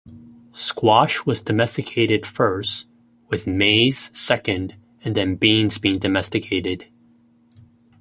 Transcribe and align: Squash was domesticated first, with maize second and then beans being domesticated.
Squash 0.55 1.27
was 1.27 1.43
domesticated 1.43 2.25
first, 2.25 2.87
with 3.29 3.45
maize 3.45 4.09
second 4.17 4.75
and 5.03 5.13
then 5.13 5.35
beans 5.35 5.77
being 5.77 5.99
domesticated. 5.99 6.87